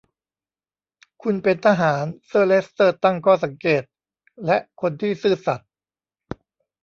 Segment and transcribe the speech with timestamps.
[1.23, 3.81] คุณเป็นทหาร เซอร์เลสเตอร์ตั้งข้อสังเกต
[4.45, 5.69] และคนที่ซื่อสัตย์